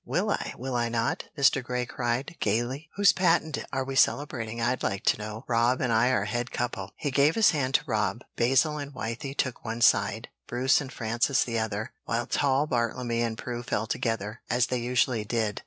"Will 0.03 0.31
I? 0.31 0.55
Will 0.57 0.73
I 0.75 0.89
not?" 0.89 1.25
Mr. 1.37 1.63
Grey 1.63 1.85
cried, 1.85 2.35
gayly. 2.39 2.89
"Whose 2.95 3.13
patent 3.13 3.59
are 3.71 3.83
we 3.83 3.95
celebrating, 3.95 4.59
I'd 4.59 4.81
like 4.81 5.03
to 5.03 5.17
know? 5.19 5.43
Rob 5.47 5.79
and 5.79 5.93
I 5.93 6.07
are 6.09 6.23
head 6.25 6.49
couple." 6.49 6.89
He 6.97 7.11
gave 7.11 7.35
his 7.35 7.51
hand 7.51 7.75
to 7.75 7.83
Rob, 7.85 8.23
Basil 8.35 8.79
and 8.79 8.95
Wythie 8.95 9.37
took 9.37 9.63
one 9.63 9.81
side, 9.81 10.29
Bruce 10.47 10.81
and 10.81 10.91
Frances 10.91 11.43
the 11.43 11.59
other, 11.59 11.93
while 12.05 12.25
tall 12.25 12.65
Bartlemy 12.65 13.21
and 13.21 13.37
Prue 13.37 13.61
fell 13.61 13.85
together, 13.85 14.41
as 14.49 14.65
they 14.65 14.79
usually 14.79 15.23
did. 15.23 15.59